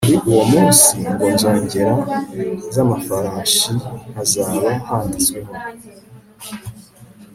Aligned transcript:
kuri 0.05 0.17
uwo 0.31 0.43
munsi 0.53 0.91
ku 1.15 1.23
nzogera 1.33 1.93
z 2.73 2.75
amafarashi 2.83 3.71
hazaba 4.15 4.69
handitseho 4.87 5.51